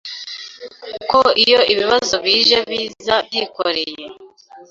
ko 1.11 1.21
iyo 1.43 1.59
ibibazo 1.73 2.15
bije 2.25 2.57
biza 2.69 3.15
byikoreye 3.27 4.05